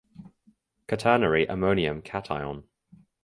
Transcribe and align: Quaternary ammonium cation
Quaternary 0.87 1.45
ammonium 1.45 2.01
cation 2.01 2.63